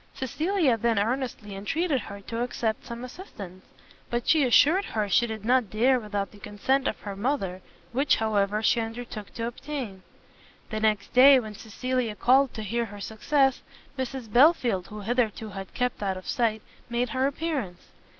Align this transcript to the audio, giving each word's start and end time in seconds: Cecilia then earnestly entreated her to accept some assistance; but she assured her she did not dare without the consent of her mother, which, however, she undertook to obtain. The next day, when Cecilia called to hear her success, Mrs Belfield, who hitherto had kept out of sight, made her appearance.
Cecilia 0.15 0.77
then 0.77 0.97
earnestly 0.97 1.55
entreated 1.55 2.01
her 2.01 2.21
to 2.21 2.41
accept 2.41 2.87
some 2.87 3.03
assistance; 3.03 3.63
but 4.09 4.27
she 4.27 4.43
assured 4.43 4.83
her 4.83 5.07
she 5.07 5.27
did 5.27 5.45
not 5.45 5.69
dare 5.69 5.99
without 5.99 6.31
the 6.31 6.39
consent 6.39 6.87
of 6.87 6.99
her 7.01 7.15
mother, 7.15 7.61
which, 7.91 8.15
however, 8.15 8.63
she 8.63 8.81
undertook 8.81 9.31
to 9.35 9.45
obtain. 9.45 10.01
The 10.71 10.79
next 10.79 11.13
day, 11.13 11.39
when 11.39 11.53
Cecilia 11.53 12.15
called 12.15 12.51
to 12.55 12.63
hear 12.63 12.85
her 12.85 12.99
success, 12.99 13.61
Mrs 13.95 14.33
Belfield, 14.33 14.87
who 14.87 15.01
hitherto 15.01 15.49
had 15.49 15.71
kept 15.75 16.01
out 16.01 16.17
of 16.17 16.25
sight, 16.27 16.63
made 16.89 17.09
her 17.09 17.27
appearance. 17.27 17.89